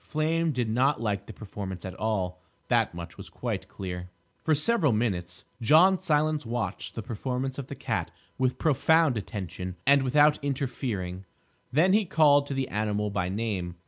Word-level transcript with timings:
Flame 0.03 0.51
did 0.51 0.67
not 0.67 0.99
like 0.99 1.27
the 1.27 1.31
performance 1.31 1.85
at 1.85 1.93
all: 1.93 2.41
that 2.69 2.95
much 2.95 3.17
was 3.17 3.29
quite 3.29 3.67
clear. 3.67 4.09
For 4.43 4.55
several 4.55 4.93
minutes 4.93 5.45
John 5.61 6.01
Silence 6.01 6.43
watched 6.43 6.95
the 6.95 7.03
performance 7.03 7.59
of 7.59 7.67
the 7.67 7.75
cat 7.75 8.09
with 8.39 8.57
profound 8.57 9.15
attention 9.15 9.75
and 9.85 10.01
without 10.01 10.43
interfering. 10.43 11.25
Then 11.71 11.93
he 11.93 12.05
called 12.05 12.47
to 12.47 12.55
the 12.55 12.69
animal 12.69 13.11
by 13.11 13.29
name. 13.29 13.75